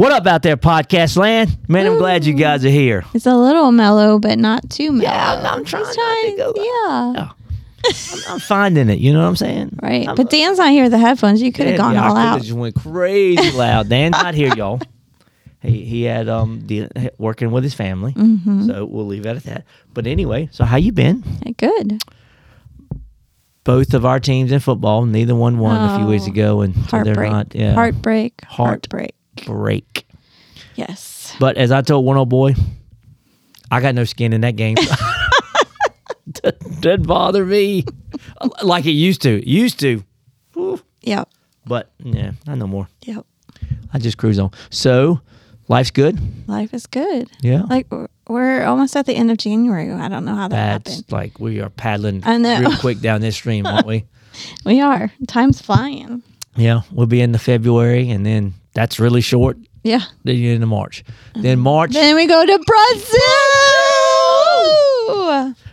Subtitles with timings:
[0.00, 1.58] What up out there, podcast land?
[1.68, 3.04] Man, I'm glad you guys are here.
[3.12, 5.02] It's a little mellow, but not too mellow.
[5.10, 7.28] Yeah, I'm- I'm trying not to go- Yeah.
[7.84, 8.98] I'm, I'm finding it.
[8.98, 9.78] You know what I'm saying?
[9.82, 10.06] Right.
[10.06, 11.42] I'm- but Dan's not here with the headphones.
[11.42, 12.40] You could have gone yeah, all out.
[12.40, 13.90] Just went crazy loud.
[13.90, 14.80] Dan's not here, y'all.
[15.60, 16.88] He he had um de-
[17.18, 18.68] working with his family, Mm-hmm.
[18.68, 19.64] so we'll leave it at that.
[19.92, 21.22] But anyway, so how you been?
[21.58, 22.02] Good.
[23.64, 26.74] Both of our teams in football, neither one won a few weeks Oh, ago, and
[26.88, 27.54] so they're not.
[27.54, 28.40] Yeah, Heartbreak.
[28.44, 29.14] Heart- Heartbreak.
[29.46, 30.06] Break.
[30.76, 31.34] Yes.
[31.38, 32.54] But as I told one old boy,
[33.70, 34.76] I got no skin in that game.
[36.80, 37.84] Doesn't bother me
[38.62, 39.38] like it used to.
[39.38, 40.04] It used to,
[41.02, 41.24] yeah.
[41.66, 42.88] but yeah, not no more.
[43.02, 43.26] Yep.
[43.92, 44.50] I just cruise on.
[44.70, 45.20] So,
[45.68, 46.18] life's good.
[46.48, 47.28] Life is good.
[47.42, 47.62] Yeah.
[47.68, 49.90] Like we're- we're almost at the end of January.
[49.90, 51.12] I don't know how that That's happened.
[51.12, 52.60] like we are paddling I know.
[52.60, 54.04] real quick down this stream, aren't we?
[54.64, 55.10] We are.
[55.26, 56.22] Time's flying.
[56.56, 59.56] Yeah, we'll be into February, and then that's really short.
[59.82, 60.00] Yeah.
[60.24, 61.04] Then you're into March.
[61.34, 63.20] Then March, Then we go to Brazil.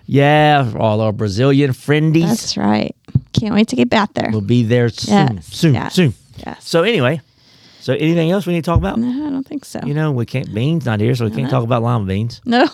[0.06, 2.95] yeah, all our Brazilian friendies That's right.
[3.34, 4.30] Can't wait to get back there.
[4.31, 5.47] We'll be there soon, Yes.
[5.47, 6.14] soon, yes, soon.
[6.45, 6.67] Yes.
[6.67, 7.22] So anyway,
[7.81, 8.97] so anything else we need to talk about?
[8.97, 9.80] No, I don't think so.
[9.86, 10.53] You know, we can't.
[10.53, 12.41] Beans not here, so we can't talk about lima beans.
[12.45, 12.67] no.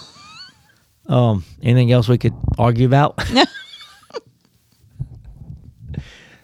[1.06, 3.16] Um, anything else we could argue about?
[3.34, 3.44] No.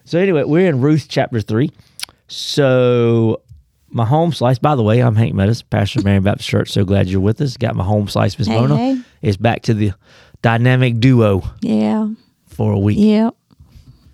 [0.09, 1.71] so anyway, we're in Ruth chapter three.
[2.27, 3.41] So
[3.89, 4.57] my home slice.
[4.59, 6.71] By the way, I'm Hank Meadows, pastor of Marion Baptist Church.
[6.71, 7.57] So glad you're with us.
[7.57, 8.75] Got my home slice, Miss Hey, Mona.
[8.77, 9.01] hey.
[9.21, 9.91] It's back to the
[10.41, 12.07] dynamic duo Yeah.
[12.47, 12.97] for a week.
[12.99, 13.35] Yep.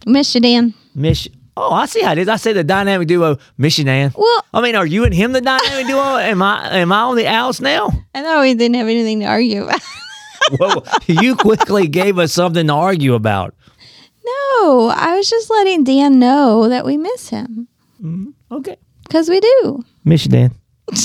[0.06, 0.74] Miss you, Dan.
[0.94, 1.28] Miss.
[1.58, 2.28] Oh, I see how it is.
[2.28, 4.12] I say the dynamic duo, Michigan.
[4.18, 6.00] Well- I mean, are you and him the dynamic duo?
[6.18, 6.70] Am I?
[6.80, 7.90] Am I on the outs now?
[8.14, 9.82] I thought we didn't have anything to argue about.
[10.60, 13.56] Whoa, you quickly gave us something to argue about.
[14.62, 17.68] No, I was just letting Dan know that we miss him
[18.52, 18.78] Okay.
[19.04, 19.84] because we do.
[20.04, 20.54] miss Dan.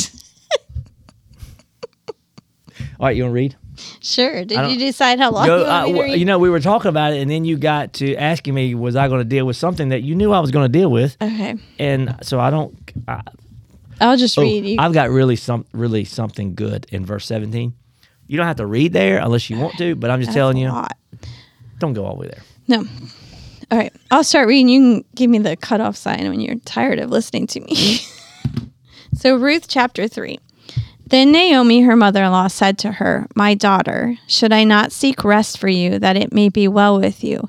[2.98, 3.56] All right, you want to read?
[4.00, 4.44] Sure.
[4.44, 6.18] Did you decide how long Go, you want uh, to read?
[6.18, 8.94] you know, we were talking about it, and then you got to asking me, was
[8.94, 11.16] I going to deal with something that you knew I was going to deal with?
[11.20, 11.56] okay.
[11.78, 12.76] And so I don't.
[13.08, 13.22] I,
[14.02, 14.76] I'll just oh, read you.
[14.78, 17.72] I've got really some, really something good in verse seventeen.
[18.26, 20.56] You don't have to read there unless you want to, but I'm just That's telling
[20.58, 20.96] you, lot.
[21.78, 22.42] don't go all the way there.
[22.68, 22.84] No.
[23.70, 23.92] All right.
[24.10, 24.68] I'll start reading.
[24.68, 28.00] You can give me the cutoff sign when you're tired of listening to me.
[29.14, 30.38] so, Ruth chapter 3.
[31.06, 35.24] Then Naomi, her mother in law, said to her, My daughter, should I not seek
[35.24, 37.48] rest for you, that it may be well with you?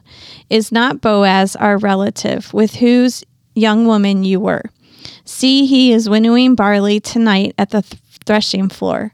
[0.49, 3.23] Is not Boaz our relative, with whose
[3.55, 4.63] young woman you were?
[5.25, 9.13] See, he is winnowing barley tonight at the th- threshing floor.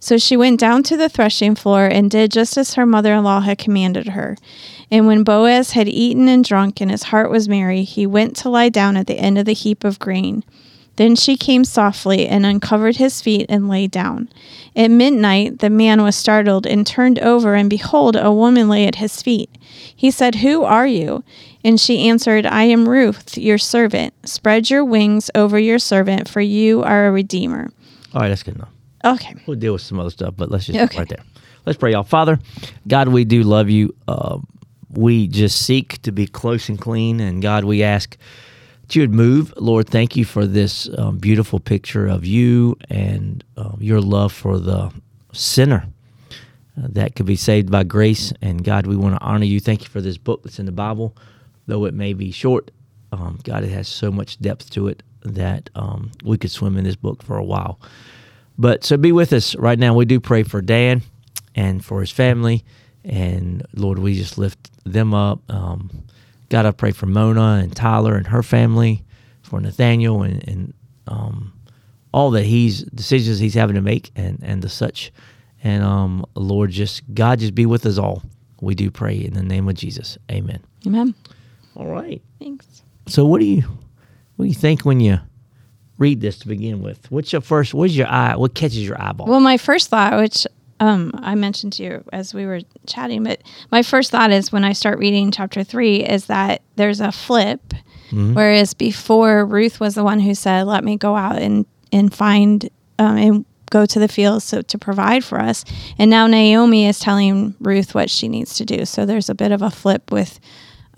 [0.00, 3.24] So she went down to the threshing floor and did just as her mother in
[3.24, 4.36] law had commanded her.
[4.90, 8.48] And when Boaz had eaten and drunk and his heart was merry, he went to
[8.48, 10.44] lie down at the end of the heap of grain.
[10.96, 14.28] Then she came softly and uncovered his feet and lay down.
[14.74, 18.96] At midnight, the man was startled and turned over, and behold, a woman lay at
[18.96, 19.48] his feet.
[19.94, 21.22] He said, Who are you?
[21.62, 24.12] And she answered, I am Ruth, your servant.
[24.28, 27.70] Spread your wings over your servant, for you are a redeemer.
[28.12, 28.70] All right, that's good enough.
[29.04, 29.34] Okay.
[29.46, 30.98] We'll deal with some other stuff, but let's just Okay.
[30.98, 31.24] right there.
[31.66, 32.02] Let's pray, y'all.
[32.02, 32.38] Father,
[32.86, 33.94] God, we do love you.
[34.06, 34.38] Uh,
[34.90, 38.16] we just seek to be close and clean, and God, we ask
[38.82, 39.52] that you would move.
[39.58, 44.58] Lord, thank you for this um, beautiful picture of you and um, your love for
[44.58, 44.90] the
[45.32, 45.86] sinner
[46.76, 48.32] uh, that could be saved by grace.
[48.40, 49.60] And God, we want to honor you.
[49.60, 51.14] Thank you for this book that's in the Bible,
[51.66, 52.70] though it may be short.
[53.12, 56.84] Um, God, it has so much depth to it that um, we could swim in
[56.84, 57.78] this book for a while.
[58.58, 59.94] But so be with us right now.
[59.94, 61.02] We do pray for Dan
[61.54, 62.64] and for his family.
[63.04, 65.40] And Lord, we just lift them up.
[65.48, 65.90] Um,
[66.48, 69.04] God, I pray for Mona and Tyler and her family,
[69.42, 70.74] for Nathaniel and, and
[71.06, 71.52] um,
[72.12, 75.12] all that he's decisions he's having to make and, and the such.
[75.62, 78.22] And um, Lord, just God, just be with us all.
[78.60, 80.18] We do pray in the name of Jesus.
[80.30, 80.60] Amen.
[80.86, 81.14] Amen.
[81.76, 82.20] All right.
[82.40, 82.82] Thanks.
[83.06, 83.62] So what do you
[84.36, 85.20] what do you think when you
[85.98, 87.10] read this to begin with?
[87.10, 87.74] What's your first?
[87.74, 88.36] What's your eye?
[88.36, 89.26] What catches your eyeball?
[89.26, 90.46] Well, my first thought, which
[90.80, 93.42] um, I mentioned to you as we were chatting, but
[93.72, 97.74] my first thought is when I start reading chapter three is that there's a flip,
[98.34, 102.68] whereas before Ruth was the one who said, "Let me go out and and find
[102.98, 105.64] um, and go to the fields so to provide for us,"
[105.98, 108.84] and now Naomi is telling Ruth what she needs to do.
[108.84, 110.38] So there's a bit of a flip with.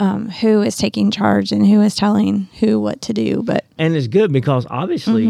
[0.01, 3.43] Um, who is taking charge and who is telling who what to do?
[3.45, 5.27] But and it's good because obviously,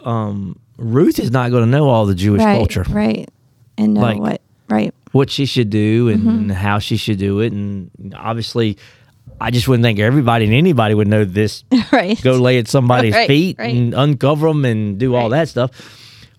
[0.00, 2.46] um, Ruth is not going to know all the Jewish Mm-hmm.
[2.48, 3.28] right, culture, right,
[3.78, 6.28] and know Like- what, right, what she should do, and, Mm-hmm.
[6.28, 8.78] and how she should do it, and obviously,
[9.40, 11.62] I just wouldn't think everybody and anybody would know this.
[11.92, 13.74] right, Go lay at somebody's Right, feet right.
[13.74, 15.70] and uncover them and do all that stuff.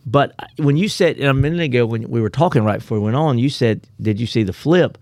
[0.05, 3.15] But when you said a minute ago when we were talking right before we went
[3.15, 4.97] on, you said, "Did you see the flip?"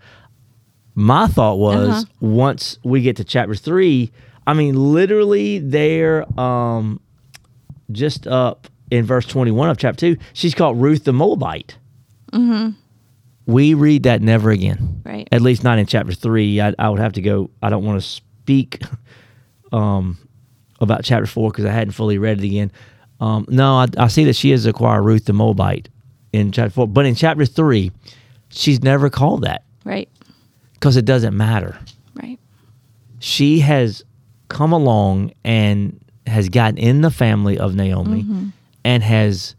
[0.94, 2.04] My thought was Uh-huh.
[2.20, 4.10] once we get to chapter three,
[4.46, 7.00] I mean, literally there, um,
[7.90, 11.76] just up in verse twenty-one of chapter two, she's called Ruth the Moabite.
[12.32, 12.70] Mm-hmm.
[13.46, 15.28] We read that never again, right.
[15.32, 16.60] at least not in chapter three.
[16.60, 17.50] I, I would have to go.
[17.62, 18.82] I don't want to speak
[19.72, 20.16] um,
[20.80, 22.70] about chapter four because I hadn't fully read it again.
[23.20, 25.88] Um, no, I, I see that she has acquired Ruth the Moabite
[26.32, 27.90] in chapter four, but in chapter three,
[28.50, 30.08] she's never called that Right.
[30.82, 31.78] Because it doesn't matter.
[32.20, 32.40] Right.
[33.20, 34.02] She has
[34.48, 38.48] come along and has gotten in the family of Naomi mm-hmm.
[38.82, 39.54] and has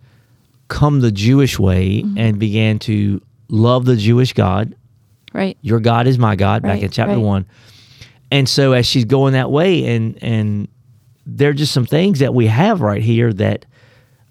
[0.68, 2.18] come the Jewish way mm-hmm.
[2.18, 4.76] and began to love the Jewish God.
[5.32, 5.58] Right.
[5.62, 7.22] Your God is my God, back in chapter right.
[7.22, 7.46] one.
[8.30, 10.68] And so as she's going that way, and and
[11.26, 13.66] there are just some things that we have right here that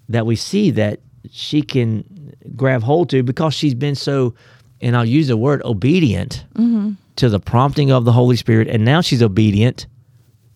[0.09, 0.99] that we see that
[1.31, 4.35] she can grab hold to because she's been so,
[4.83, 6.91] and I'll use the word obedient Mm-hmm.
[7.15, 9.87] to the prompting of the Holy Spirit, and now she's obedient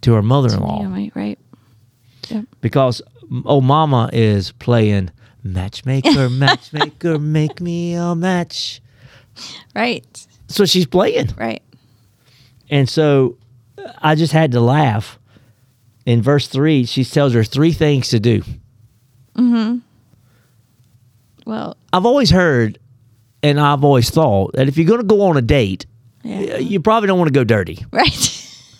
[0.01, 1.39] to her mother-in-law Naomi, right.
[2.29, 2.45] Yep.
[2.61, 3.01] because
[3.45, 5.09] oh mama is playing
[5.43, 8.81] matchmaker matchmaker make me a match
[9.75, 10.05] Right.
[10.47, 11.61] so she's playing Right.
[12.69, 13.37] and so
[14.01, 15.17] i just had to laugh
[16.05, 18.43] in verse 3 she tells her three things to do
[19.35, 19.81] mhm
[21.45, 22.77] Well, i've always heard
[23.43, 25.85] and i've always thought that if you're going to go on a date
[26.23, 26.57] yeah.
[26.57, 28.33] you probably don't want to go dirty Right.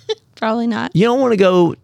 [0.35, 0.95] Probably not.
[0.95, 1.75] you don't want to go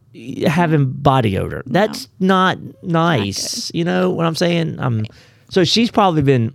[0.47, 1.63] having body odor.
[1.65, 3.71] That's not nice.
[3.73, 4.79] you know what I'm saying?
[4.79, 5.05] Um,
[5.49, 6.53] so she's probably been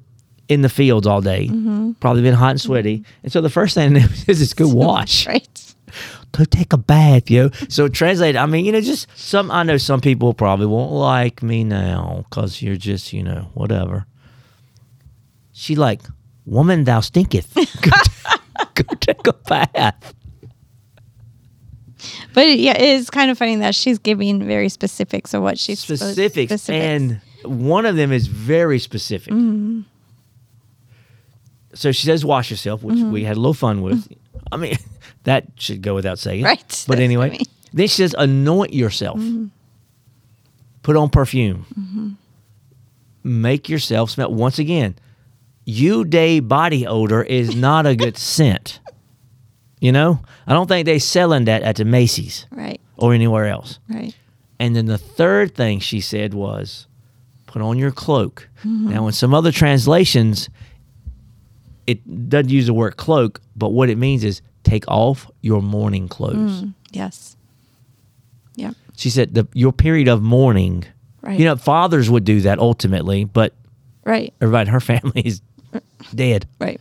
[0.49, 1.93] in the fields all day, Mm-hmm.
[1.95, 3.03] probably been hot and sweaty.
[3.25, 3.97] And so the first thing
[4.29, 5.75] is just go wash, Right.
[6.33, 7.51] go take a bath, yo.
[7.69, 8.37] So translate.
[8.37, 9.51] I mean, you know, just some.
[9.51, 14.07] I know some people probably won't like me now because you're just, you know, whatever.
[15.59, 16.03] She like,
[16.47, 17.53] woman, thou stinketh.
[17.55, 20.15] go, t- go take a bath.
[22.33, 25.81] But yeah, it is kind of funny that she's giving very specifics of what she's
[25.81, 26.85] supposed- specifics, specifics.
[26.85, 29.33] and one of them is very specific.
[29.33, 29.81] Mm-hmm.
[31.75, 33.11] So she says, "Wash yourself," which mm-hmm.
[33.11, 34.07] we had a little fun with.
[34.53, 34.77] I mean,
[35.25, 37.41] that should go without saying, Right, But I anyway, mean.
[37.73, 39.47] then she says, "Anoint yourself, mm-hmm.
[40.85, 42.11] put on perfume, mm-hmm.
[43.25, 44.95] make yourself smell." Once again,
[45.69, 48.81] you day body odor is not a good scent.
[49.81, 52.81] You know, I don't think they're selling that at the Macy's right.
[52.97, 53.79] or anywhere else.
[53.87, 54.17] Right.
[54.59, 56.87] And then the third thing she said was,
[57.47, 58.49] put on your cloak.
[58.61, 58.89] Mm-hmm.
[58.89, 60.49] Now, in some other translations,
[61.87, 66.09] it doesn't use the word cloak, but what it means is take off your mourning
[66.09, 66.63] clothes.
[66.63, 67.37] Mm, yes.
[68.57, 68.73] Yeah.
[68.97, 70.87] She said, the, your period of mourning.
[71.21, 71.39] Right.
[71.39, 73.53] You know, fathers would do that ultimately, but
[74.05, 74.33] Right.
[74.41, 75.43] everybody in her family is
[76.15, 76.47] dead.
[76.61, 76.81] Right.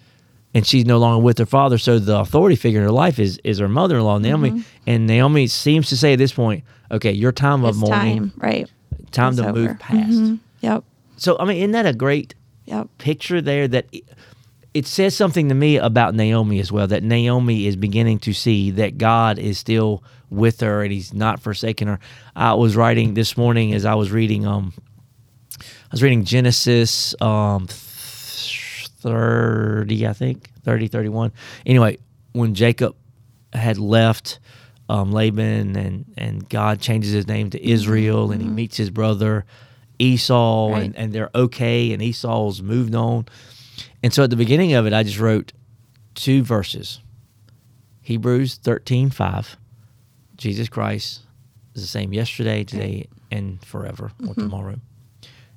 [0.54, 3.38] And she's no longer with her father, so the authority figure in her life is
[3.44, 4.52] is her mother-in-law Naomi.
[4.52, 4.62] Mm-hmm.
[4.88, 8.32] And Naomi seems to say at this point, "Okay, your time of It's mourning, time.
[8.38, 8.70] Right.
[9.12, 9.60] time It's to over.
[9.60, 10.40] move past." Mhm.
[10.62, 10.84] Yep.
[11.18, 12.34] So I mean, isn't that a great
[12.66, 12.88] Yep.
[12.98, 13.68] picture there?
[13.68, 14.04] That it,
[14.74, 16.88] it says something to me about Naomi as well.
[16.88, 21.40] That Naomi is beginning to see that God is still with her and He's not
[21.40, 22.00] forsaken her.
[22.36, 24.48] I was writing this morning as I was reading.
[24.48, 24.74] Um,
[25.60, 27.68] I was reading Genesis um,
[29.00, 31.32] thirty, I think 30, 31.
[31.66, 31.98] Anyway,
[32.34, 32.96] when Jacob
[33.54, 34.40] had left.
[34.90, 39.44] Um, Laban and and God changes his name to Israel and he meets his brother
[40.00, 40.84] Esau Right.
[40.84, 43.26] and, and they're okay and Esau's moved on.
[44.02, 45.52] And so at the beginning of it, I just wrote
[46.16, 47.02] two verses.
[48.02, 49.58] Hebrews 13, 5.
[50.38, 51.20] Jesus Christ
[51.76, 54.80] is the same yesterday, today, and forever or tomorrow.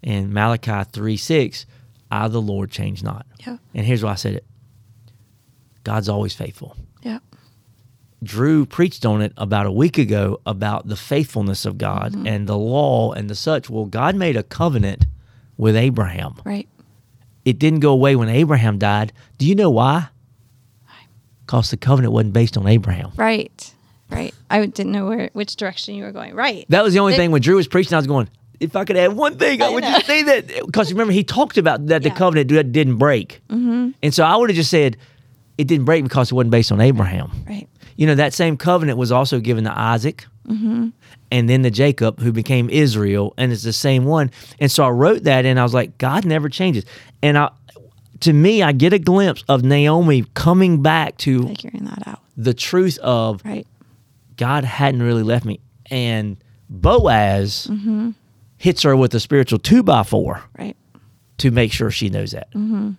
[0.02, 1.66] And Malachi 3, 6.
[2.10, 3.26] I, the Lord, change not.
[3.46, 3.58] Yeah.
[3.74, 4.44] And here's why I said it
[5.84, 6.76] God's always faithful.
[7.02, 7.20] Yeah.
[8.22, 12.26] Drew preached on it about a week ago about the faithfulness of God mm-hmm.
[12.26, 13.70] and the law and the such.
[13.70, 15.06] Well, God made a covenant
[15.56, 16.34] with Abraham.
[16.44, 16.68] Right.
[17.44, 19.12] It didn't go away when Abraham died.
[19.38, 20.08] Do you know why?
[21.46, 23.12] Because the covenant wasn't based on Abraham.
[23.16, 23.74] Right.
[24.10, 24.34] Right.
[24.50, 26.34] I didn't know where which direction you were going.
[26.34, 26.66] Right.
[26.68, 28.28] That was the only It- thing when Drew was preaching, I was going,
[28.60, 29.90] if I could add one thing, I, I would know.
[29.90, 30.46] just say that.
[30.66, 32.14] Because remember, he talked about that the Yeah.
[32.14, 33.40] covenant d- didn't break.
[33.48, 33.90] Mm-hmm.
[34.02, 34.96] And so I would have just said,
[35.58, 37.30] it didn't break because it wasn't based on Abraham.
[37.48, 37.66] right.
[37.96, 40.88] You know, that same covenant was also given to Isaac Mm-hmm.
[41.30, 44.30] and then to Jacob, who became Israel, and it's the same one.
[44.58, 46.84] And so I wrote that and I was like, God never changes.
[47.22, 47.50] And I,
[48.20, 52.20] to me, I get a glimpse of Naomi coming back to Figuring that out.
[52.36, 53.66] the truth of Right.
[54.36, 55.60] God hadn't really left me.
[55.90, 56.36] And
[56.68, 58.10] Boaz Mm-hmm.
[58.60, 60.76] Hits her with a spiritual two by four Right.
[61.38, 62.50] to make sure she knows that.
[62.52, 62.90] Mm-hmm.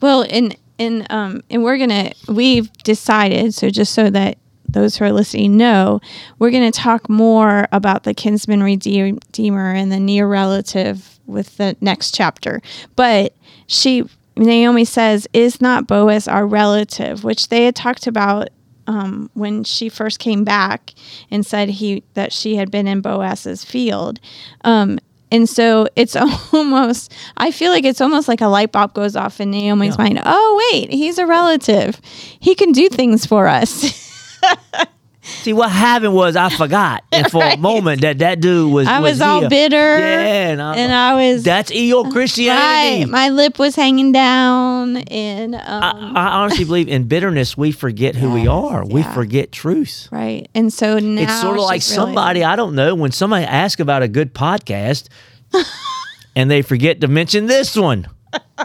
[0.00, 4.38] Well, and and um and we're gonna we've decided so just so that
[4.68, 6.00] those who are listening know,
[6.38, 12.14] we're gonna talk more about the kinsman redeemer and the near relative with the next
[12.14, 12.62] chapter.
[12.96, 13.34] But
[13.66, 14.04] she
[14.36, 18.48] Naomi says, "Is not Boaz our relative?" Which they had talked about
[18.90, 20.92] um, when she first came back
[21.30, 24.18] and said he that she had been in Boaz's field.
[24.64, 24.98] Um,
[25.32, 26.16] and so it's
[26.52, 30.02] almost, I feel like it's almost like a light bulb goes off in Naomi's Yeah.
[30.04, 30.22] mind.
[30.24, 32.00] Oh, wait, he's a relative.
[32.40, 33.96] He can do things for us.
[35.42, 38.86] See, what happened was I forgot, and for a moment that that dude was.
[38.86, 39.48] I was, all here.
[39.48, 39.98] bitter.
[39.98, 43.00] Yeah, and I, And I was, that's EO Christianity.
[43.04, 44.98] right, my lip was hanging down.
[44.98, 48.84] And, um, I, I honestly believe in bitterness we forget who we Yes, are.
[48.84, 50.08] We forget truth.
[50.10, 50.46] right.
[50.54, 54.02] And so now it's sort of like somebody I don't know when somebody asks about
[54.02, 55.08] a good podcast,
[56.36, 58.08] and they forget to mention this one,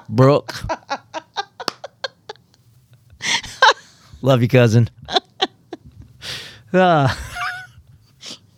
[0.10, 0.54] Brooke.
[4.22, 4.90] Love you, cousin.
[6.76, 7.18] Ah.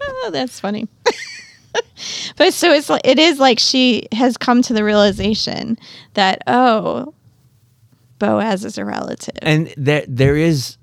[0.02, 0.88] Oh, that's funny.
[2.38, 5.78] but so it's it is like she has come to the realization
[6.14, 7.14] that oh,
[8.20, 9.36] Boaz is a relative.
[9.42, 10.78] and there there is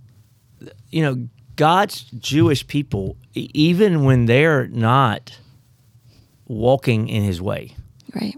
[0.90, 5.38] you know god's jewish people even when they're not
[6.46, 7.74] walking in his way
[8.14, 8.36] right.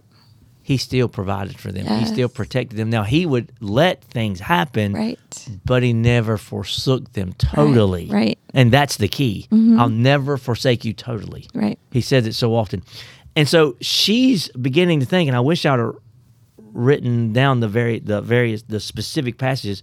[0.67, 4.93] He still provided for them he still protected them now he would let things happen
[4.93, 5.49] Right.
[5.65, 8.37] but he never forsook them totally right.
[8.53, 9.79] and that's the key mm-hmm.
[9.81, 11.79] i'll never forsake you totally Right.
[11.93, 12.83] he says it so often.
[13.39, 15.95] And so she's beginning to think, and I wish I'd have
[16.73, 19.83] written down the very the various the specific passages.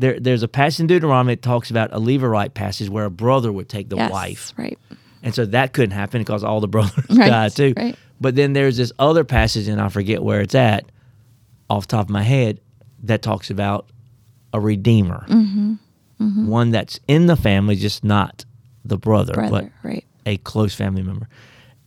[0.00, 3.52] There, there's a passage in Deuteronomy that talks about a Levirate passage where a brother
[3.52, 4.10] would take the yes.
[4.10, 4.78] wife, Right.
[5.22, 7.74] and so that couldn't happen because all the brothers Right, died too.
[7.76, 7.96] right.
[8.20, 10.84] But then there's this other passage, and I forget where it's at,
[11.68, 12.60] off the top of my head,
[13.04, 13.88] that talks about
[14.52, 16.48] a redeemer, Mm-hmm.
[16.48, 18.44] one that's in the family, just not
[18.84, 20.04] the brother, but right.
[20.26, 21.26] a close family member.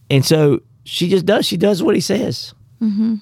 [0.09, 1.45] And so she just does.
[1.45, 2.53] She does what he says.
[2.81, 3.15] Mm-hmm.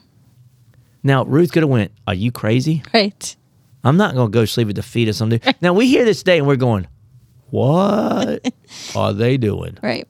[1.03, 1.91] Now Ruth could have went.
[2.08, 2.82] Are you crazy?
[2.94, 3.36] Right.
[3.84, 5.56] I'm not going to go sleep at the feet of some dude.
[5.62, 6.88] now we hear this today and we're going,
[7.50, 8.53] what
[8.96, 9.77] are they doing?
[9.84, 10.08] Right.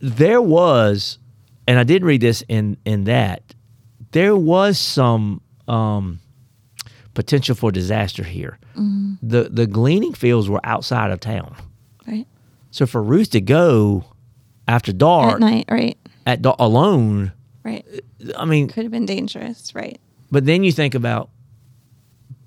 [0.00, 1.18] There was,
[1.66, 3.42] and I didn't read this in in that
[4.12, 6.20] there was some um,
[7.14, 8.58] potential for disaster here.
[8.76, 9.14] Mm-hmm.
[9.22, 11.56] The the gleaning fields were outside of town,
[12.06, 12.26] Right.
[12.70, 14.04] so for Ruth to go
[14.68, 15.64] after dark At night.
[15.70, 15.96] Right.
[16.26, 17.32] at da- alone
[17.64, 17.84] Right.
[18.36, 19.74] I mean, Could have been dangerous.
[19.74, 19.98] Right.
[20.30, 21.30] but then you think about,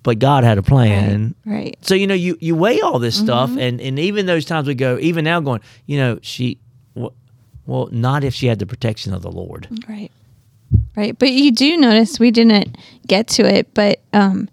[0.04, 1.36] but God had a plan.
[1.46, 1.78] Right.
[1.82, 3.60] So you know, you you weigh all this stuff, Mm-hmm.
[3.60, 6.60] and and even those times we go, even now going, you know, she,
[7.70, 9.68] well, not if she had the protection of the Lord.
[9.88, 10.12] Right.
[10.96, 11.18] Right.
[11.18, 14.50] But you do notice we didn't get to it, but um,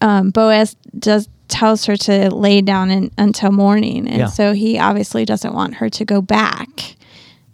[0.00, 4.26] um, Boaz does tells her to lay down in, until morning, and Yeah.
[4.26, 6.96] so he obviously doesn't want her to go back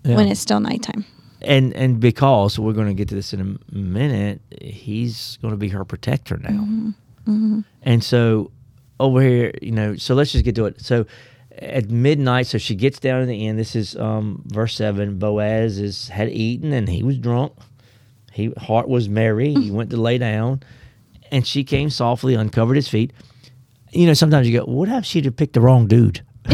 [0.05, 0.15] Yeah.
[0.17, 1.05] when it's still nighttime.
[1.43, 5.59] and and because we're going to get to this in a minute, he's going to
[5.59, 6.51] be her protector now.
[6.51, 7.61] Mm-hmm.
[7.83, 8.51] And so
[9.01, 10.81] over here, you know, so let's just get to it.
[10.81, 11.07] So
[11.61, 13.59] at midnight, so she gets down to the end.
[13.59, 15.19] This is um, verse seven.
[15.19, 17.53] Boaz is had eaten and he was drunk.
[18.33, 19.55] He heart was merry.
[19.55, 20.63] He went to lay down,
[21.31, 23.13] and she came softly, uncovered his feet.
[23.93, 26.23] You know, sometimes you go, "What if she'd have picked the wrong dude?"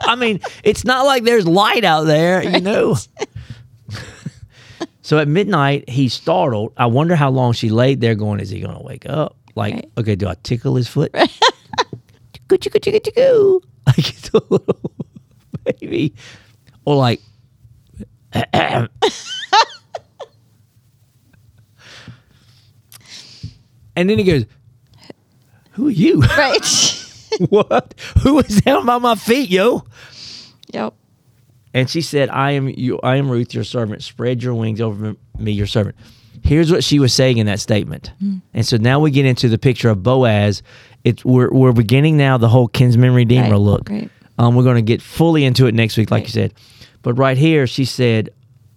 [0.00, 2.96] I mean, it's not like there's light out there, you know.
[5.02, 6.72] so at midnight, he's startled.
[6.76, 9.36] I wonder how long she laid there going, is he going to wake up?
[9.54, 9.90] Like, Right.
[9.98, 11.14] okay, do I tickle his foot?
[12.58, 13.60] Chicka, chicka, chicka, chicka.
[13.86, 14.92] Like it's a little
[15.64, 16.14] baby.
[16.84, 17.20] Or like,
[18.32, 18.88] and
[23.96, 24.44] then he goes,
[25.72, 26.22] Who are you?
[26.36, 26.96] Right.
[27.48, 27.94] what?
[28.22, 29.84] Who is down by my feet, yo?
[30.72, 30.94] Yep.
[31.72, 34.02] And she said, I am you I am Ruth, your servant.
[34.02, 35.96] Spread your wings over me, your servant.
[36.50, 38.10] Here's what she was saying in that statement.
[38.52, 40.62] And so now we get into the picture of Boaz.
[41.04, 43.88] It's we're we're beginning now the whole kinsman redeemer Right, look.
[43.88, 44.10] right.
[44.36, 46.26] Um, we're gonna get fully into it next week, like Right.
[46.26, 46.54] you said.
[47.02, 48.30] But right here, she said,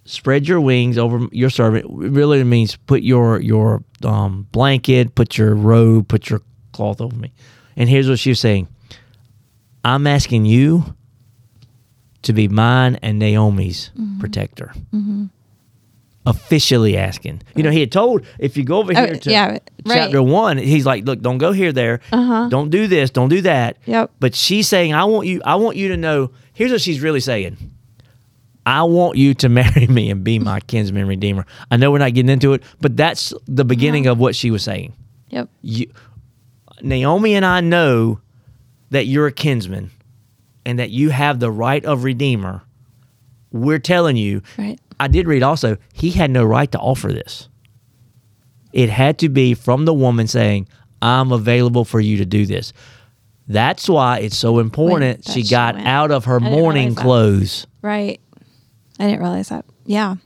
[0.04, 1.86] Spread your wings over your servant.
[1.86, 7.16] It really means put your your um, blanket, put your robe, put your cloth over
[7.16, 7.32] me.
[7.76, 8.68] And here's what she was saying.
[9.84, 10.94] I'm asking you
[12.22, 14.20] to be mine and Naomi's Mm-hmm.
[14.20, 14.72] protector.
[16.26, 17.42] Officially asking.
[17.54, 19.70] You know, he had told if you go over Oh, here to yeah, right.
[19.86, 22.00] chapter one, he's like, look, don't go here, there.
[22.12, 22.48] Uh-huh.
[22.48, 23.10] Don't do this.
[23.10, 23.76] Don't do that.
[23.84, 24.10] Yep.
[24.20, 25.42] But she's saying, I want you.
[25.44, 26.30] I want you to know.
[26.54, 27.58] Here's what she's really saying.
[28.64, 31.44] I want you to marry me and be my kinsman redeemer.
[31.70, 34.62] I know we're not getting into it, but that's the beginning of what she was
[34.62, 34.94] saying.
[35.28, 35.50] Yep.
[35.60, 35.92] You,
[36.80, 38.20] Naomi and I know
[38.90, 39.90] that you're a kinsman
[40.64, 42.62] and that you have the right of redeemer.
[43.54, 44.42] We're telling you.
[44.58, 44.78] Right.
[44.98, 47.48] I did read also, he had no right to offer this.
[48.72, 50.68] It had to be from the woman saying,
[51.00, 52.72] I'm available for you to do this.
[53.46, 55.86] That's why it's so important that she got went.
[55.86, 56.40] out of her
[56.94, 57.02] that.
[57.02, 57.66] clothes.
[57.80, 58.20] Right.
[58.98, 59.64] I didn't realize that.
[59.86, 60.16] Yeah.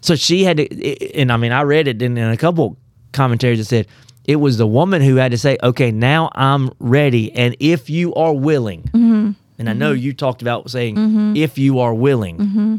[0.00, 2.76] So she had to, and I mean, I read it in, in a couple
[3.12, 3.86] commentaries that said
[4.24, 7.32] it was the woman who had to say, okay, now I'm ready.
[7.32, 9.32] And if you are willing, Mm-hmm.
[9.58, 10.02] And I know mm-hmm.
[10.02, 11.36] you talked about saying, mm-hmm.
[11.36, 12.76] if you are willing, mm-hmm.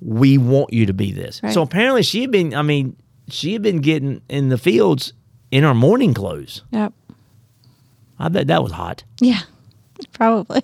[0.00, 1.42] we want you to be this.
[1.42, 1.52] Right.
[1.52, 2.96] So apparently she had been, I mean,
[3.28, 5.12] she had been getting in the fields
[5.50, 6.62] in her mourning clothes.
[6.70, 6.92] Yep.
[8.18, 9.04] I bet that was hot.
[9.20, 9.40] Yeah.
[10.12, 10.62] Probably.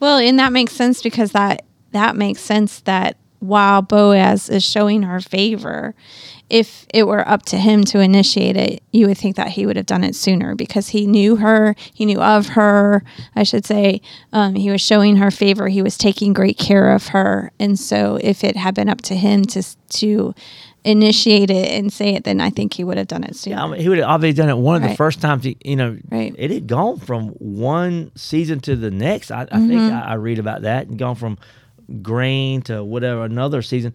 [0.00, 5.02] Well, and that makes sense because that that makes sense that while Boaz is showing
[5.02, 5.94] her favor,
[6.50, 9.76] if it were up to him to initiate it, you would think that he would
[9.76, 13.02] have done it sooner because he knew her, he knew of her,
[13.34, 14.00] I should say.
[14.32, 18.18] Um, he was showing her favor, he was taking great care of her, and so
[18.22, 20.34] if it had been up to him to to
[20.84, 23.56] initiate it and say it, then I think he would have done it sooner.
[23.56, 25.42] I mean, he would have obviously done it one of the first times.
[25.44, 26.34] He, you know, Right.
[26.36, 29.30] it had gone from one season to the next.
[29.30, 29.94] I, I think Mm-hmm.
[29.94, 31.38] I, I read about that and gone from
[32.02, 33.94] grain to whatever another season,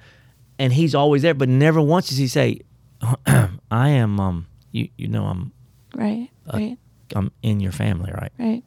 [0.60, 1.34] and he's always there.
[1.34, 2.60] But never once does he say,
[3.26, 5.52] "I am." Um, you you know, I'm
[5.96, 6.78] right, right,
[7.16, 8.32] I'm in your family, right?
[8.38, 8.64] right.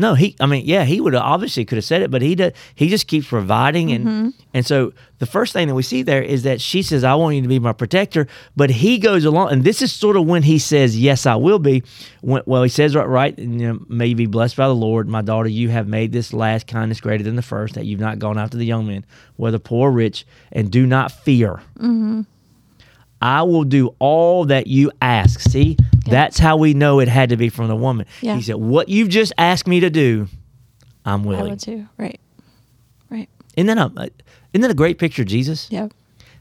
[0.00, 0.36] No, he.
[0.38, 2.52] I mean, yeah, he would have obviously could have said it, but he does.
[2.76, 4.28] He just keeps providing, and Mm-hmm.
[4.54, 7.34] and so the first thing that we see there is that she says, "I want
[7.34, 10.44] you to be my protector," but he goes along, and this is sort of when
[10.44, 11.82] he says, "Yes, I will be."
[12.20, 14.74] When, well, he says right, right, and, you know, may you be blessed by the
[14.74, 15.48] Lord, my daughter.
[15.48, 18.56] You have made this last kindness greater than the first, that you've not gone after
[18.56, 19.04] the young men,
[19.36, 21.60] whether poor or rich, and do not fear.
[23.20, 25.40] I will do all that you ask.
[25.40, 25.76] See,
[26.10, 28.06] that's how we know it had to be from the woman.
[28.20, 28.36] Yeah.
[28.36, 30.28] He said, What you've just asked me to do,
[31.04, 31.46] I'm willing.
[31.46, 31.88] I would too.
[31.96, 32.20] Right,
[33.10, 33.28] right.
[33.56, 34.08] Isn't that, a, uh,
[34.52, 35.68] isn't that a great picture of Jesus?
[35.70, 35.92] Yep.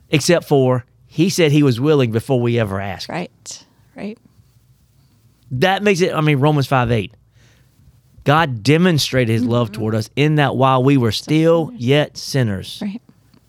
[0.10, 3.10] Except for he said he was willing before we ever asked.
[3.10, 4.18] Right, right.
[5.52, 7.14] That makes it, I mean, Romans 5 8.
[8.24, 9.82] God demonstrated his love mm-hmm.
[9.82, 13.02] toward us in that while we were still yet sinners, Right.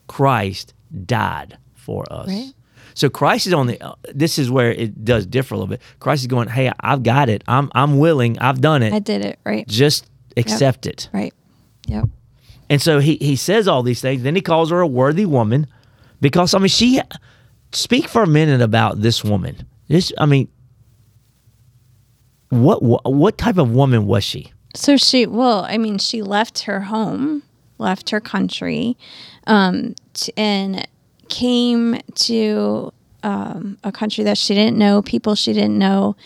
[0.07, 0.73] Christ
[1.05, 2.29] died for us.
[2.29, 2.53] Right.
[2.99, 3.81] So Christ is on the.
[3.81, 5.81] Uh, this is where it does differ a little bit.
[6.01, 7.45] Christ is going, "Hey, I've got it.
[7.47, 8.37] I'm I'm willing.
[8.41, 8.93] I've done it.
[8.93, 9.39] I did it.
[9.45, 11.33] Right, Just accept it." right.
[11.87, 12.07] Yep.
[12.69, 14.25] And so he he says all these things.
[14.25, 15.69] Then he calls her a worthy woman,
[16.21, 17.01] because I mean she.
[17.71, 19.65] Speak for a minute about this woman.
[19.87, 20.49] This I mean,
[22.49, 24.53] what what, what type of woman was she?
[24.75, 27.45] So she, well, I mean, she left her home,
[27.79, 28.97] left her country,
[29.47, 29.95] um,
[30.37, 30.89] and
[31.29, 36.17] came to um, a country that she didn't know, people she didn't know,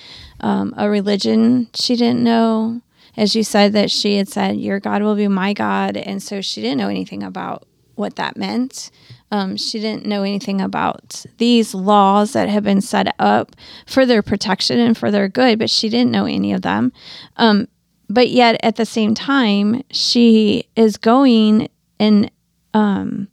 [0.41, 2.81] um, a religion she didn't know.
[3.17, 5.97] As you said, that she had said, Your God will be my God.
[5.97, 8.91] And so she didn't know anything about what that meant.
[9.31, 14.23] Um, she didn't know anything about these laws that have been set up for their
[14.23, 16.93] protection and for their good, but she didn't know any of them.
[17.37, 17.69] Um,
[18.09, 22.31] but yet at the same time, she is going and
[22.75, 23.29] um,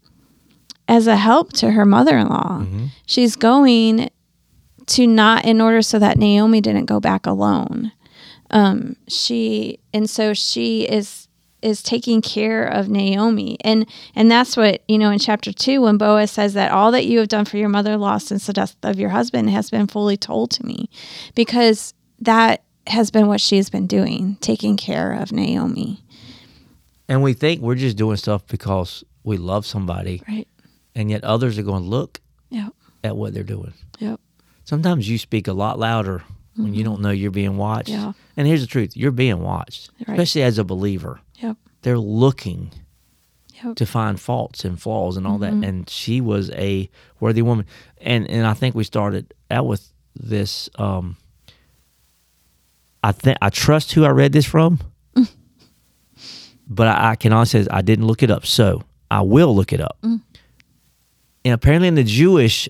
[0.89, 2.65] as a help to her mother-in-law.
[3.05, 4.09] She's going
[4.87, 7.91] to not in order so that Naomi didn't go back alone.
[8.49, 11.27] Um, she and so she is
[11.61, 15.97] is taking care of Naomi, and and that's what you know in chapter two when
[15.97, 18.99] Boaz says that all that you have done for your mother-in-law since the death of
[18.99, 20.89] your husband has been fully told to me,
[21.35, 26.03] because that has been what she's been doing, taking care of Naomi.
[27.07, 30.47] And we think we're just doing stuff because we love somebody, Right.
[30.99, 32.73] And yet others are going to look Yep.
[33.03, 33.73] at what they're doing.
[33.99, 34.19] Yep.
[34.65, 36.23] Sometimes you speak a lot louder
[36.55, 37.89] when you don't know you're being watched.
[37.89, 38.11] Yeah.
[38.35, 40.19] And here's the truth you're being watched, Right.
[40.19, 41.21] especially as a believer.
[41.41, 41.57] Yep.
[41.83, 42.71] They're looking
[43.63, 43.75] Yep.
[43.77, 45.61] to find faults and flaws and all Mm-hmm.
[45.61, 45.67] that.
[45.69, 47.65] And she was a worthy woman.
[48.01, 50.69] And and I think we started out with this.
[50.77, 51.15] Um,
[53.03, 54.79] I think I trust who I read this from,
[56.67, 59.71] but I, I can honestly say I didn't look it up, so I will look
[59.73, 59.97] it up.
[60.03, 60.21] Mm.
[61.45, 62.67] And apparently, in the Jewish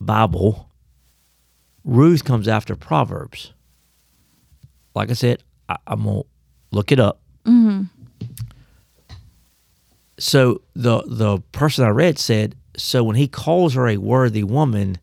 [0.00, 0.68] Bible,
[1.84, 3.52] Ruth comes after Proverbs.
[4.94, 6.22] Like I said, I, I'm gonna
[6.70, 7.20] look it up.
[7.44, 7.82] Mm-hmm.
[10.18, 14.98] So the the person I read said, so when he calls her a worthy woman,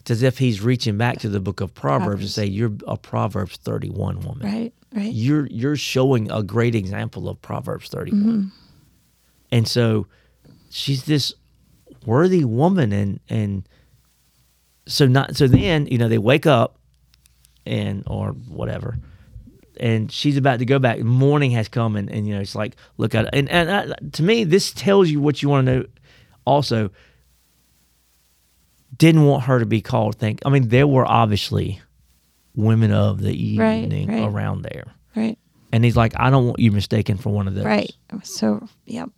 [0.00, 2.96] it's as if he's reaching back to the book of Proverbs, and say, You're a
[2.96, 4.46] Proverbs thirty one woman.
[4.46, 4.72] Right.
[4.92, 5.12] Right.
[5.12, 8.22] You're you're showing a great example of Proverbs thirty one.
[8.22, 8.48] Mm-hmm.
[9.52, 10.06] And so
[10.70, 11.34] she's this
[12.06, 13.68] worthy woman and and
[14.86, 16.78] so not so then, you know, they wake up
[17.66, 18.96] and or whatever
[19.78, 21.00] and she's about to go back.
[21.00, 23.30] Morning has come, and, and you know it's like look at it.
[23.34, 25.84] and and uh, to me this tells you what you want to know.
[26.46, 26.90] Also,
[28.96, 30.16] didn't want her to be called.
[30.16, 31.80] Think I mean there were obviously
[32.54, 34.24] women of the Right, evening right.
[34.26, 35.38] around there, Right.
[35.72, 37.64] and he's like, I don't want you mistaken for one of those.
[37.66, 37.92] Right.
[38.22, 39.10] So, yep.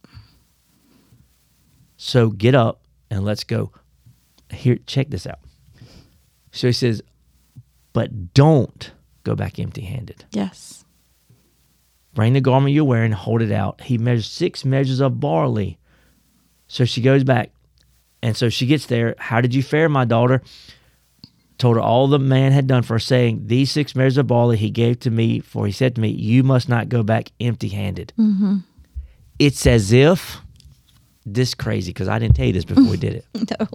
[1.99, 2.81] So get up
[3.11, 3.73] and let's go.
[4.51, 5.41] Here, check this out.
[6.53, 7.03] So he says,
[7.93, 8.93] but don't
[9.25, 10.25] go back empty-handed.
[10.31, 10.85] Yes.
[12.15, 13.83] Bring the garment you're wearing, hold it out.
[13.83, 15.79] He measures six measures of barley.
[16.69, 17.51] So she goes back.
[18.23, 19.15] And so she gets there.
[19.19, 20.43] How did you fare, my daughter?
[21.59, 24.57] Told her all the man had done for her, saying, These six measures of barley
[24.57, 27.69] he gave to me, for he said to me, You must not go back empty
[27.69, 28.13] handed.
[28.19, 28.59] Mm-hmm.
[29.39, 30.41] It's as if
[31.35, 33.25] this crazy, because I didn't tell you this before we did it.
[33.61, 33.67] No.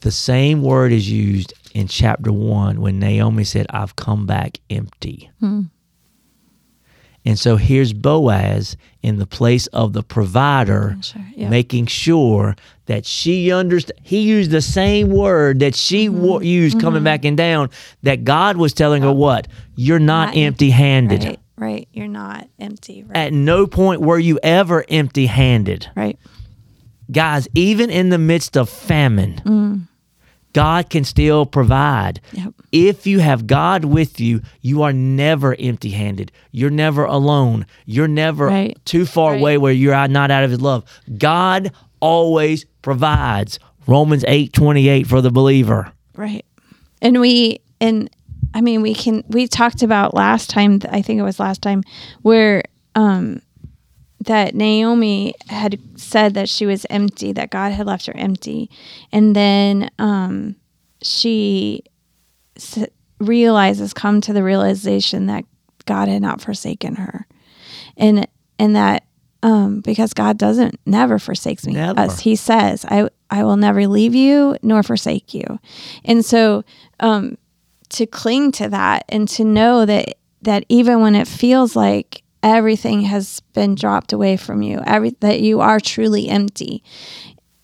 [0.00, 5.30] The same word is used in chapter one when Naomi said, I've come back empty.
[7.24, 13.52] And so here's Boaz in the place of the provider, Sure, making sure that she
[13.52, 13.98] understood.
[14.02, 16.22] He used the same word that she Mm-hmm.
[16.22, 17.68] wo- used coming back and down,
[18.04, 19.48] that God was telling her what?
[19.76, 20.44] You're not, Not empty.
[20.44, 21.24] empty handed.
[21.24, 21.38] Right.
[21.60, 21.86] Right.
[21.92, 23.04] You're not empty.
[23.04, 23.16] Right.
[23.16, 25.86] At no point were you ever empty handed.
[25.94, 26.18] right.
[27.12, 29.88] Guys, even in the midst of famine, Mm.
[30.52, 32.20] God can still provide.
[32.32, 32.54] Yep.
[32.72, 36.32] If you have God with you, you are never empty handed.
[36.52, 37.66] You're never alone.
[37.84, 38.76] You're never Right.
[38.84, 39.40] too far Right.
[39.40, 40.84] away where you're not out of his love.
[41.18, 41.70] God
[42.00, 43.58] always provides.
[43.86, 45.92] Romans eight twenty eight for the believer.
[46.16, 46.44] Right.
[47.02, 48.08] And we and
[48.54, 51.82] I mean we can we talked about last time I think it was last time
[52.22, 52.62] where
[52.94, 53.42] um
[54.26, 58.70] that Naomi had said that she was empty that God had left her empty.
[59.12, 60.56] And then um
[61.02, 61.84] she
[62.56, 62.86] s-
[63.18, 65.44] realizes come to the realization that
[65.86, 67.26] God had not forsaken her.
[67.96, 68.26] And
[68.58, 69.04] and that
[69.42, 71.98] um because God doesn't never forsakes me Never.
[71.98, 75.58] us he says I I will never leave you nor forsake you.
[76.04, 76.64] And so
[76.98, 77.38] um
[77.90, 83.02] to cling to that and to know that that even when it feels like everything
[83.02, 86.82] has been dropped away from you every that you are truly empty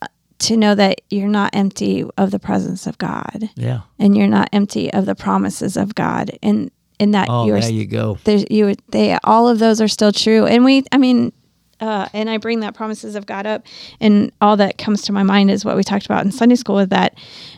[0.02, 0.06] uh,
[0.38, 3.80] to know that you're not empty of the presence of God Yeah.
[3.98, 7.70] and you're not empty of the promises of God and and that Oh, you're there
[7.70, 8.18] you go.
[8.24, 11.32] there's you they all of those are still true and we i mean
[11.80, 13.66] uh, and i bring that promises of god up
[14.00, 16.76] and all that comes to my mind is what we talked about in sunday school
[16.76, 17.14] with that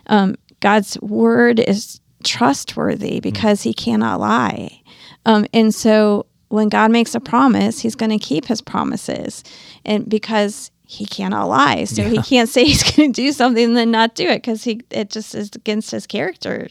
[0.09, 4.81] um, god's word is trustworthy because he cannot lie
[5.27, 9.45] um, and so when god makes a promise he's going to keep his promises
[9.85, 13.77] and because he cannot lie so he can't say he's going to do something and
[13.77, 16.67] then not do it because he it just is against his character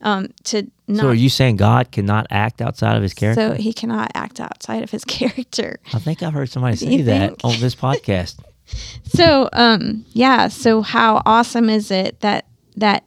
[0.00, 3.56] um, to not So are you saying God cannot act outside of his character?
[3.56, 5.78] so he cannot act outside of his character.
[5.92, 7.44] I think I've heard somebody say that think?
[7.44, 8.36] on this podcast.
[9.04, 13.04] So um yeah, so how awesome is it that that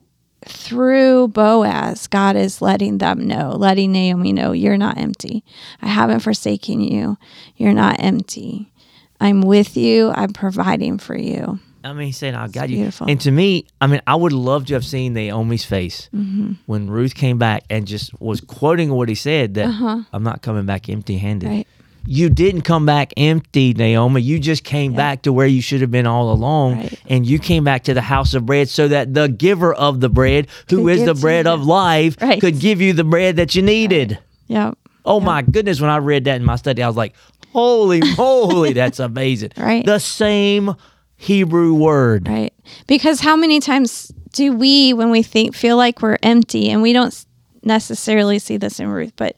[0.52, 5.44] through Boaz, God is letting them know, letting Naomi know, you're not empty.
[5.82, 7.18] I haven't forsaken you.
[7.56, 8.72] You're not empty.
[9.20, 10.12] I'm with you.
[10.16, 11.60] I'm providing for you.
[11.84, 14.66] I mean, he's saying, "I got you." And to me, I mean, I would love
[14.68, 16.54] to have seen Naomi's face Mm-hmm.
[16.68, 20.66] when Ruth came back and just was quoting what he said that I'm not coming
[20.68, 21.48] back empty-handed.
[21.48, 21.56] Uh-huh.
[21.58, 21.68] Right.
[22.06, 24.22] You didn't come back empty, Naomi.
[24.22, 27.00] You just came back to where you should have been all along, Right.
[27.08, 30.10] and you came back to the house of bread so that the giver of the
[30.10, 32.42] bread, who Could is the bread of life, Right.
[32.42, 34.18] could give you the bread that you needed.
[34.48, 34.78] Yep.
[35.06, 37.14] Oh my goodness, when I read that in my study, I was like,
[37.54, 39.52] holy moly, that's amazing.
[39.58, 39.86] Right.
[39.86, 40.76] The same
[41.18, 42.28] Hebrew word.
[42.28, 42.54] Right.
[42.88, 46.94] Because how many times do we when we think feel like we're empty and we
[46.94, 47.26] don't
[47.64, 49.36] necessarily see this in Ruth, but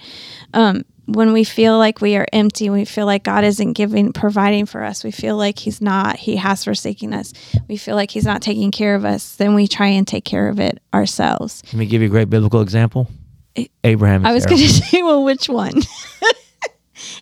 [0.54, 4.66] um, when we feel like we are empty, we feel like God isn't giving, providing
[4.66, 7.34] for us, we feel like He's not, He has forsaken us,
[7.68, 10.48] we feel like He's not taking care of us, then we try and take care
[10.48, 11.62] of it ourselves.
[11.68, 13.08] Let me give you a great biblical example.
[13.84, 14.26] Abraham.
[14.26, 15.74] I was going to say, well, which one?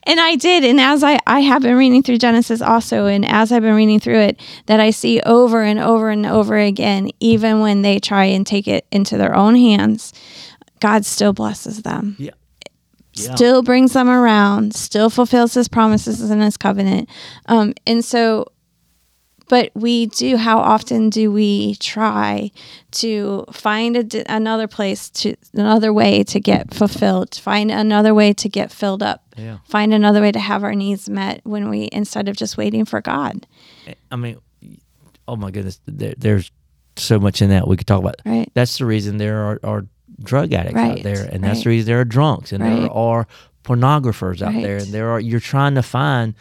[0.03, 0.63] and I did.
[0.63, 3.99] And as I, I have been reading through Genesis also, and as I've been reading
[3.99, 8.25] through it, that I see over and over and over again, even when they try
[8.25, 10.13] and take it into their own hands,
[10.79, 12.15] God still blesses them.
[12.17, 12.31] Yeah.
[13.13, 13.36] Yeah.
[13.36, 17.10] Still brings them around, still fulfills his promises and his covenant.
[17.47, 18.45] Um, and so,
[19.50, 22.52] but we do, how often do we try
[22.91, 28.47] to find a another place to, another way to get fulfilled, find another way to
[28.47, 29.58] get filled up, Yeah.
[29.67, 33.02] find another way to have our needs met when we, instead of just waiting for
[33.02, 33.45] God,
[34.10, 34.38] I mean,
[35.28, 36.50] oh my goodness, there, there's
[36.95, 38.21] so much in that we could talk about.
[38.26, 38.50] right?
[38.54, 39.86] That's the reason there are, are
[40.23, 41.63] drug addicts out there, and that's right.
[41.63, 43.27] the reason there are drunks, and there are
[43.63, 46.34] pornographers out there, and there are you're trying to find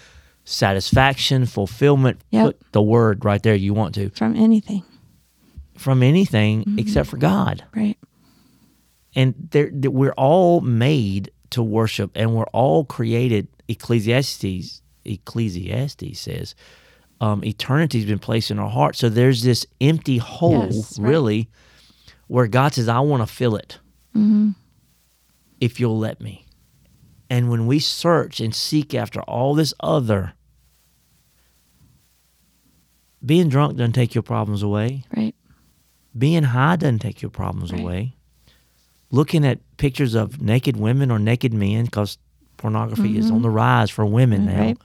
[0.44, 2.20] satisfaction, fulfillment.
[2.30, 2.44] Yep.
[2.46, 4.82] Put the word right there you want to From anything,
[5.76, 6.78] from anything Mm-hmm.
[6.78, 7.64] except for God.
[7.74, 7.96] right?
[9.16, 16.54] and there we're all made to worship and we're all created ecclesiastes ecclesiastes says
[17.20, 21.08] um, eternity's been placed in our heart so there's this empty hole Yes, right.
[21.08, 21.48] really
[22.30, 23.78] where god says i want to fill it
[24.16, 24.50] Mm-hmm.
[25.60, 26.44] if you'll let me
[27.28, 30.32] and when we search and seek after all this other
[33.24, 35.34] being drunk doesn't take your problems away Right.
[36.16, 37.80] being high doesn't take your problems Right.
[37.82, 38.16] away.
[39.12, 42.16] Looking at pictures of naked women or naked men, because
[42.56, 44.60] pornography is on the rise for women now, Mm-hmm.
[44.60, 44.78] Right.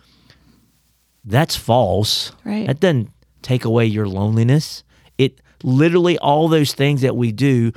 [1.24, 2.32] that's false.
[2.44, 2.66] Right.
[2.68, 3.10] That doesn't
[3.44, 4.84] take away your loneliness.
[5.18, 7.72] It literally all those things that we do.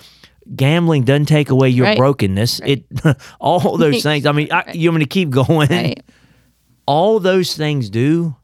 [0.55, 1.98] Gambling doesn't take away your Right.
[1.98, 2.61] brokenness.
[2.64, 2.85] It
[3.40, 4.24] all those things.
[4.27, 5.68] I mean, I, you want me to keep going?
[5.68, 6.03] Right.
[6.87, 8.35] all those things do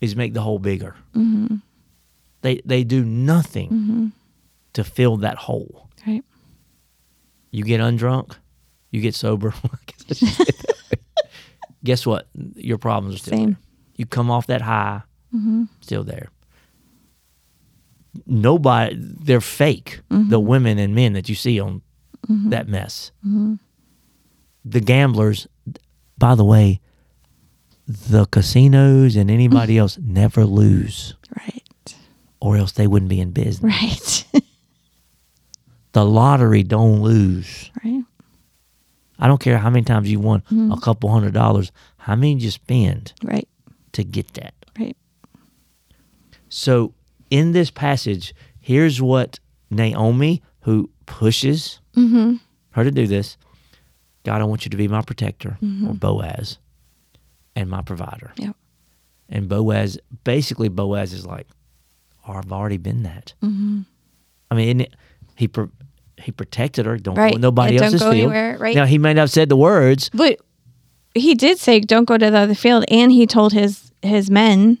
[0.00, 0.94] is make the hole bigger.
[1.14, 1.56] Mm-hmm.
[2.42, 4.12] They they do nothing
[4.72, 5.88] to fill that hole.
[6.06, 6.24] Right.
[7.50, 8.34] You get undrunk,
[8.90, 9.52] you get sober.
[11.84, 12.28] Guess what?
[12.54, 13.46] Your problems are still Same.
[13.50, 13.58] there.
[13.96, 15.02] You come off that high,
[15.80, 16.28] still there.
[18.26, 20.00] Nobody, they're fake.
[20.08, 20.46] The mm-hmm.
[20.46, 21.82] women and men that you see on
[22.28, 22.50] mm-hmm.
[22.50, 23.10] that mess.
[23.26, 23.54] Mm-hmm.
[24.64, 25.46] The gamblers,
[26.18, 26.80] by the way,
[27.86, 31.94] the casinos and anybody else never lose, Right.
[32.40, 33.62] or else they wouldn't be in business.
[33.82, 34.42] Right.
[35.92, 37.70] The lottery don't lose.
[37.84, 38.02] right.
[39.18, 41.70] I don't care how many times you won a couple hundred dollars.
[41.98, 43.46] How many you spend Right.
[43.92, 44.54] to get that?
[44.78, 44.96] Right.
[46.48, 46.94] So
[47.32, 49.40] in this passage, here's what
[49.70, 52.34] Naomi, who pushes mm-hmm.
[52.72, 53.38] her to do this,
[54.22, 55.92] God, I want you to be my protector, or mm-hmm.
[55.94, 56.58] Boaz,
[57.56, 58.32] and my provider.
[58.36, 58.54] Yep.
[59.30, 61.46] And Boaz, basically, Boaz is like,
[62.28, 63.32] oh, I've already been that.
[63.42, 63.80] Mm-hmm.
[64.50, 64.86] I mean,
[65.34, 65.48] he
[66.18, 66.98] he protected her.
[66.98, 67.34] Don't go Right.
[67.34, 68.30] in nobody Yeah, don't else's go field.
[68.30, 68.76] anywhere, right.
[68.76, 70.38] Now he may not have said the words, But
[71.14, 74.76] he did say, "Don't go to the other field," and he told his his men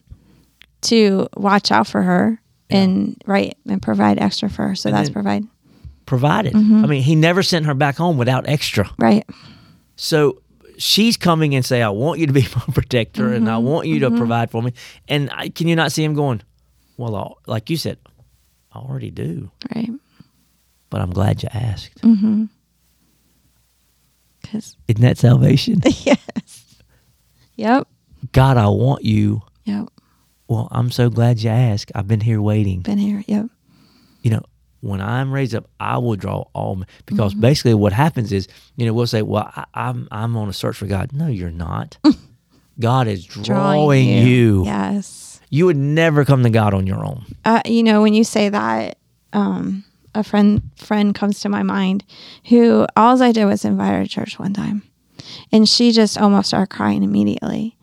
[0.82, 2.41] to watch out for her
[2.74, 4.74] and right and provide extra for her.
[4.74, 5.44] So And that's provide
[6.06, 6.52] provided.
[6.52, 6.84] Mm-hmm.
[6.84, 8.90] I mean, he never sent her back home without extra.
[8.98, 9.24] right.
[9.96, 10.42] So
[10.78, 13.66] she's coming and say, "I want you to be my protector, and I Mm-hmm.
[13.66, 14.72] want you to provide for me."
[15.08, 16.42] And I, can you not see him going?
[16.96, 17.98] Well, I'll, like you said,
[18.72, 19.90] I already do, Right.
[20.90, 22.00] but I'm glad you asked.
[22.02, 22.48] Mm.
[24.40, 25.80] Because Isn't that salvation?
[26.04, 26.76] yes.
[27.56, 27.86] Yep.
[28.32, 29.42] God, I want you.
[29.64, 29.88] Yep.
[30.52, 31.92] Well, I'm so glad you asked.
[31.94, 32.80] I've been here waiting.
[32.80, 33.24] Been here.
[33.26, 33.46] Yep.
[34.22, 34.42] you know,
[34.80, 36.82] when I'm raised up, I will draw all.
[37.06, 37.40] Because Mm-hmm.
[37.40, 40.76] basically, what happens is, you know, we'll say, "Well, I, I'm I'm on a search
[40.76, 41.96] for God." No, you're not.
[42.80, 44.64] God is drawing, you.
[44.64, 45.40] Yes.
[45.50, 47.24] You would never come to God on your own.
[47.44, 48.96] uh, you know, when you say that,
[49.34, 49.84] um,
[50.14, 52.04] a friend friend comes to my mind
[52.48, 54.82] who all I did was invite her to church one time,
[55.52, 57.76] and she just almost started crying immediately,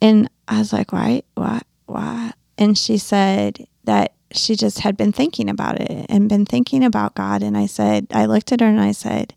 [0.00, 1.22] and I was like, "Why?
[1.34, 1.60] Why?
[1.86, 6.82] Why?" And she said that she just had been thinking about it and been thinking
[6.84, 9.34] about God, and I said, I looked at her and I said,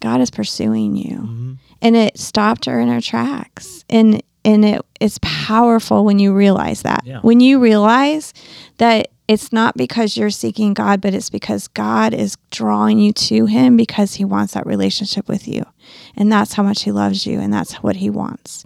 [0.00, 1.52] "God is pursuing you," mm-hmm.
[1.80, 6.82] and it stopped her in her tracks, and and it it's powerful when you realize
[6.82, 7.20] that Yeah.
[7.20, 8.32] when you realize
[8.78, 13.46] that it's not because you're seeking God, but it's because God is drawing you to
[13.46, 15.64] Him because He wants that relationship with you.
[16.16, 18.64] And that's how much He loves you, and that's what He wants.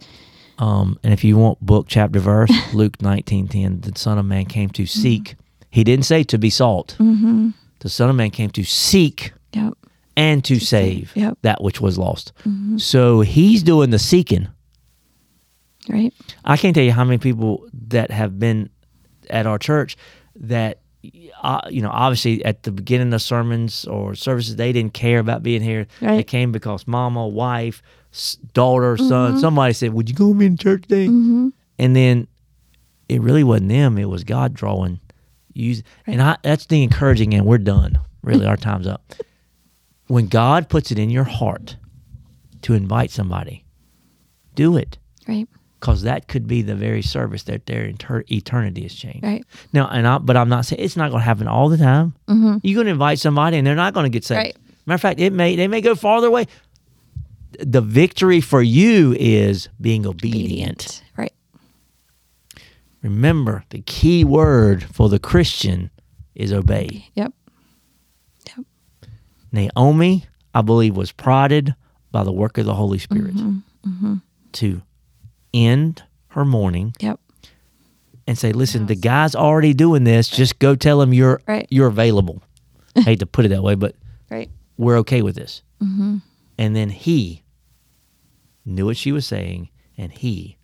[0.59, 4.45] Um, and if you want book chapter verse, Luke nineteen ten, the Son of Man
[4.45, 5.35] came to seek
[5.69, 6.95] He didn't say to be salt.
[6.99, 7.49] Mm-hmm.
[7.79, 9.73] The Son of Man came to seek Yep.
[10.15, 11.37] and to save Yep.
[11.43, 12.33] that which was lost.
[12.77, 14.47] So he's doing the seeking.
[15.89, 16.13] Right.
[16.43, 18.69] I can't tell you how many people that have been
[19.29, 19.95] at our church
[20.35, 20.79] that,
[21.43, 25.43] uh, you know, obviously at the beginning of sermons or services, they didn't care about
[25.43, 25.87] being here.
[26.01, 27.81] They came because mama, wife,
[28.53, 31.05] daughter, son, somebody said, Would you go with me to church today?
[31.05, 32.27] And then
[33.09, 34.99] it really wasn't them, it was God drawing.
[35.53, 37.97] You, And I, that's the encouraging, and we're done.
[38.21, 39.13] Really, our time's up.
[40.07, 41.77] When God puts it in your heart
[42.63, 43.65] to invite somebody,
[44.55, 45.47] do it Right.
[45.79, 49.23] because that could be the very service that their inter- eternity is changed.
[49.23, 49.45] Right.
[49.73, 52.13] Now, and I, but I'm not saying it's not going to happen all the time.
[52.27, 52.57] Mm-hmm.
[52.63, 54.37] You're going to invite somebody, and they're not going to get saved.
[54.37, 54.55] Right.
[54.85, 56.45] Matter of fact, it may they may go farther away.
[57.59, 61.03] The victory for you is being obedient.
[61.17, 61.33] Right.
[63.01, 65.91] Remember, the key word for the Christian
[66.35, 67.09] is obey.
[67.15, 67.33] Yep.
[68.57, 68.65] Yep.
[69.51, 71.75] Naomi, I believe, was prodded
[72.11, 74.15] by the work of the Holy Spirit Mm-hmm.
[74.53, 74.81] to
[75.53, 77.19] end her mourning Yep.
[78.27, 80.27] and say, "Listen, the guy's already doing this.
[80.27, 81.67] Just go tell him you're Right.
[81.69, 82.41] you're available."
[82.95, 83.95] I hate to put it that way, but
[84.29, 84.49] Right.
[84.77, 85.61] we're okay with this.
[85.81, 86.17] Mm-hmm.
[86.57, 87.43] And then he
[88.65, 90.57] knew what she was saying, and he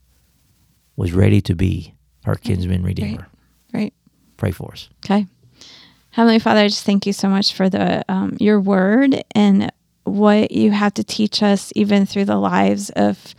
[0.95, 3.27] was ready to be her kinsman redeemer.
[3.73, 3.93] Right.
[4.38, 4.89] Pray for us.
[5.06, 5.25] Okay.
[6.12, 9.71] Heavenly Father, I just thank you so much for the um, your word and
[10.03, 13.34] what you have to teach us, even through the lives of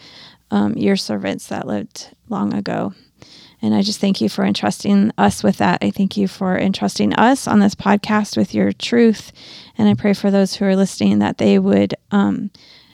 [0.51, 2.95] um, your servants that lived long ago.
[3.64, 5.79] And I just thank you for entrusting us with that.
[5.81, 9.33] I thank you for entrusting us on this podcast with your truth.
[9.79, 12.50] And I pray for those who are listening that they would um,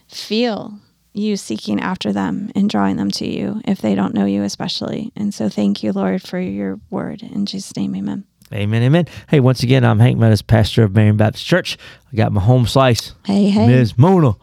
[0.07, 0.79] feel
[1.13, 5.11] you seeking after them and drawing them to you if they don't know you, especially.
[5.17, 7.25] And so thank you, Lord, for your word.
[7.25, 8.23] In Jesus' name, amen.
[8.53, 9.07] Amen, amen.
[9.29, 11.79] Hey, once again, I'm Hank Meadows, pastor of Marion Baptist Church.
[12.13, 13.67] I got my home slice, Hey, hey.
[13.67, 13.99] Ms.
[13.99, 14.37] Mona.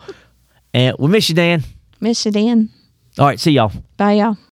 [0.74, 1.64] And we miss you, Dan.
[2.02, 2.68] Miss you, Dan.
[3.18, 3.72] All right, see y'all.
[3.96, 4.38] Bye, y'all.